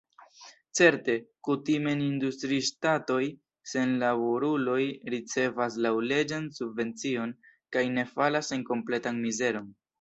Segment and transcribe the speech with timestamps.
[0.77, 1.13] Certe,
[1.47, 3.19] kutime en industriŝtatoj
[3.75, 4.79] senlaboruloj
[5.17, 7.39] ricevas laŭleĝan subvencion
[7.77, 9.73] kaj ne falas en kompletan mizeron.